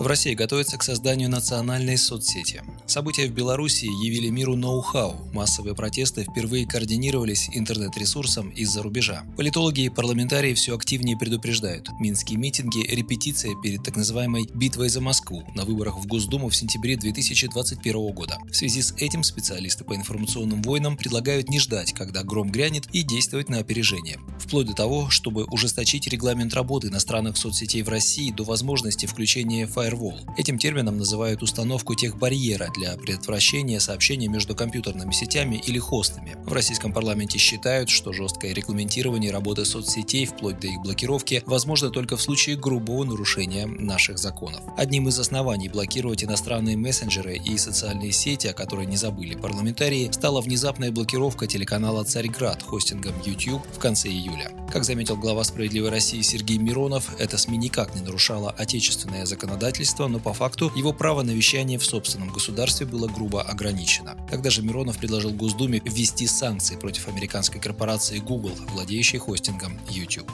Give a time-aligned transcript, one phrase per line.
[0.00, 2.62] В России готовится к созданию национальной соцсети.
[2.86, 5.14] События в Беларуси явили миру ноу-хау.
[5.34, 9.24] Массовые протесты впервые координировались интернет-ресурсом из-за рубежа.
[9.36, 11.90] Политологи и парламентарии все активнее предупреждают.
[12.00, 16.96] Минские митинги– репетиция перед так называемой «битвой за Москву» на выборах в Госдуму в сентябре
[16.96, 18.38] 2021 года.
[18.50, 23.02] В связи с этим специалисты по информационным войнам предлагают не ждать, когда гром грянет, и
[23.02, 24.18] действовать на опережение.
[24.38, 29.89] Вплоть до того, чтобы ужесточить регламент работы иностранных соцсетей в России до возможности включения Fire
[29.90, 30.18] Firewall.
[30.36, 36.36] Этим термином называют установку тех барьера для предотвращения сообщения между компьютерными сетями или хостами.
[36.44, 42.16] В российском парламенте считают, что жесткое регламентирование работы соцсетей вплоть до их блокировки возможно только
[42.16, 44.62] в случае грубого нарушения наших законов.
[44.76, 50.40] Одним из оснований блокировать иностранные мессенджеры и социальные сети, о которой не забыли парламентарии, стала
[50.40, 54.52] внезапная блокировка телеканала «Царьград» хостингом YouTube в конце июля.
[54.72, 60.08] Как заметил глава «Справедливой России» Сергей Миронов, эта СМИ никак не нарушала отечественное законодательство законодательства,
[60.08, 64.16] но по факту его право на вещание в собственном государстве было грубо ограничено.
[64.30, 70.30] Тогда же Миронов предложил Госдуме ввести санкции против американской корпорации Google, владеющей хостингом YouTube.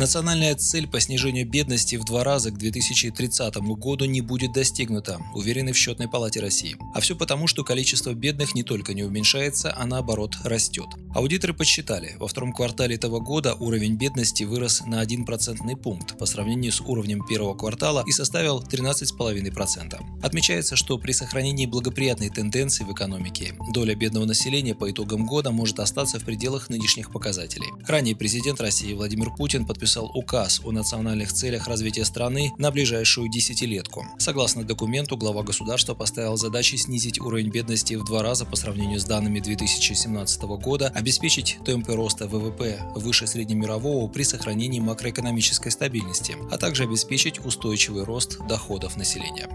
[0.00, 5.74] Национальная цель по снижению бедности в два раза к 2030 году не будет достигнута, уверены
[5.74, 6.74] в Счетной палате России.
[6.94, 10.86] А все потому, что количество бедных не только не уменьшается, а наоборот растет.
[11.14, 16.24] Аудиторы подсчитали, во втором квартале этого года уровень бедности вырос на 1 процентный пункт по
[16.24, 20.00] сравнению с уровнем первого квартала и составил 13,5%.
[20.22, 25.78] Отмечается, что при сохранении благоприятной тенденции в экономике доля бедного населения по итогам года может
[25.78, 27.68] остаться в пределах нынешних показателей.
[27.86, 33.28] Ранее президент России Владимир Путин подписал подписал указ о национальных целях развития страны на ближайшую
[33.28, 34.06] десятилетку.
[34.18, 39.04] Согласно документу, глава государства поставил задачей снизить уровень бедности в два раза по сравнению с
[39.04, 46.84] данными 2017 года, обеспечить темпы роста ВВП выше среднемирового при сохранении макроэкономической стабильности, а также
[46.84, 49.48] обеспечить устойчивый рост доходов населения.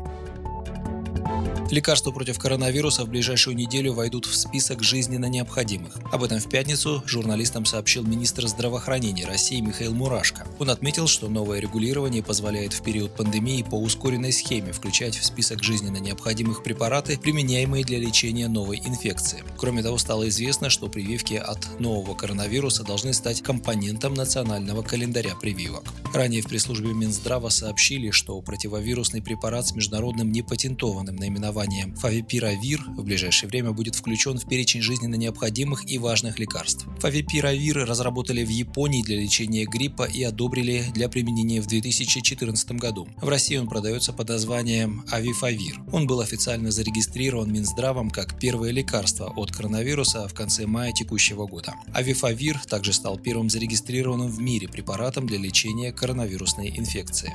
[1.71, 5.97] Лекарства против коронавируса в ближайшую неделю войдут в список жизненно необходимых.
[6.11, 10.45] Об этом в пятницу журналистам сообщил министр здравоохранения России Михаил Мурашко.
[10.59, 15.63] Он отметил, что новое регулирование позволяет в период пандемии по ускоренной схеме включать в список
[15.63, 19.43] жизненно необходимых препараты, применяемые для лечения новой инфекции.
[19.57, 25.83] Кроме того, стало известно, что прививки от нового коронавируса должны стать компонентом национального календаря прививок.
[26.13, 33.03] Ранее в пресс-службе Минздрава сообщили, что противовирусный препарат с международным непатентованным наименованием названием Фавипиравир в
[33.03, 36.85] ближайшее время будет включен в перечень жизненно необходимых и важных лекарств.
[36.99, 43.07] Фавипиравир разработали в Японии для лечения гриппа и одобрили для применения в 2014 году.
[43.21, 45.79] В России он продается под названием Авифавир.
[45.93, 51.73] Он был официально зарегистрирован Минздравом как первое лекарство от коронавируса в конце мая текущего года.
[51.93, 57.33] Авифавир также стал первым зарегистрированным в мире препаратом для лечения коронавирусной инфекции.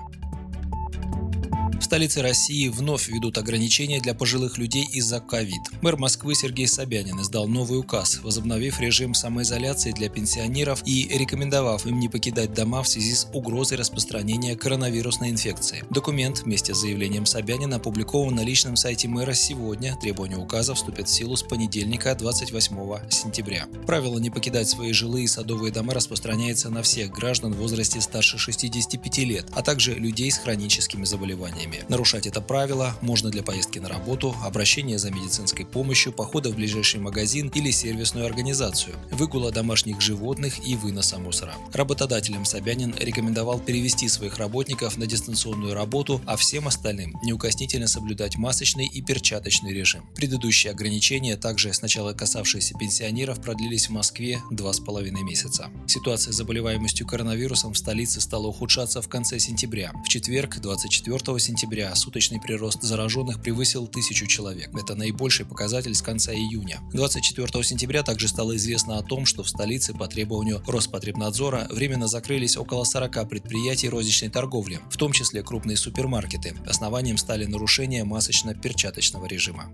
[1.81, 5.63] В столице России вновь ведут ограничения для пожилых людей из-за ковид.
[5.81, 11.99] Мэр Москвы Сергей Собянин издал новый указ, возобновив режим самоизоляции для пенсионеров и рекомендовав им
[11.99, 15.83] не покидать дома в связи с угрозой распространения коронавирусной инфекции.
[15.89, 19.97] Документ вместе с заявлением Собянина опубликован на личном сайте мэра сегодня.
[20.03, 23.67] Требования указа вступят в силу с понедельника 28 сентября.
[23.87, 28.37] Правило не покидать свои жилые и садовые дома распространяется на всех граждан в возрасте старше
[28.37, 31.85] 65 лет, а также людей с хроническими заболеваниями заболеваниями.
[31.89, 37.01] Нарушать это правило можно для поездки на работу, обращения за медицинской помощью, похода в ближайший
[37.01, 41.55] магазин или сервисную организацию, выгула домашних животных и выноса мусора.
[41.73, 48.87] Работодателям Собянин рекомендовал перевести своих работников на дистанционную работу, а всем остальным неукоснительно соблюдать масочный
[48.87, 50.05] и перчаточный режим.
[50.15, 55.71] Предыдущие ограничения, также сначала касавшиеся пенсионеров, продлились в Москве два с половиной месяца.
[55.87, 59.93] Ситуация с заболеваемостью коронавирусом в столице стала ухудшаться в конце сентября.
[60.05, 64.71] В четверг, 24 сентября, сентября суточный прирост зараженных превысил тысячу человек.
[64.75, 66.81] Это наибольший показатель с конца июня.
[66.95, 72.57] 24 сентября также стало известно о том, что в столице по требованию Роспотребнадзора временно закрылись
[72.57, 76.57] около 40 предприятий розничной торговли, в том числе крупные супермаркеты.
[76.67, 79.71] Основанием стали нарушения масочно-перчаточного режима.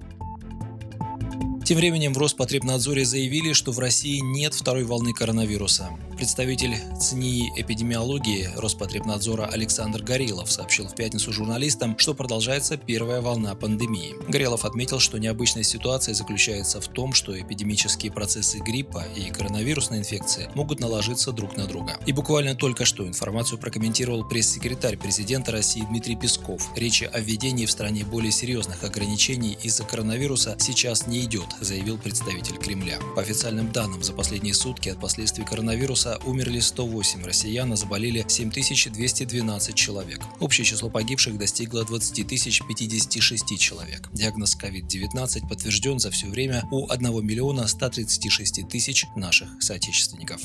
[1.67, 5.91] Тем временем в Роспотребнадзоре заявили, что в России нет второй волны коронавируса.
[6.17, 14.15] Представитель ЦНИ эпидемиологии Роспотребнадзора Александр Горелов сообщил в пятницу журналистам, что продолжается первая волна пандемии.
[14.29, 20.49] Горелов отметил, что необычная ситуация заключается в том, что эпидемические процессы гриппа и коронавирусной инфекции
[20.55, 21.99] могут наложиться друг на друга.
[22.07, 26.71] И буквально только что информацию прокомментировал пресс-секретарь президента России Дмитрий Песков.
[26.77, 32.57] Речи о введении в стране более серьезных ограничений из-за коронавируса сейчас не идет, заявил представитель
[32.57, 32.99] Кремля.
[33.15, 39.75] По официальным данным, за последние сутки от последствий коронавируса умерли 108 россиян, а заболели 7212
[39.75, 40.21] человек.
[40.41, 44.09] Общее число погибших достигло 20 056 человек.
[44.13, 50.41] Диагноз COVID-19 подтвержден за все время у 1 миллиона 136 тысяч наших соотечественников.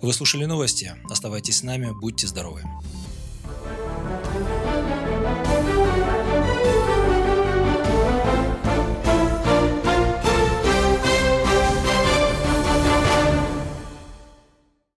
[0.00, 0.94] Вы слушали новости.
[1.10, 2.62] Оставайтесь с нами, будьте здоровы.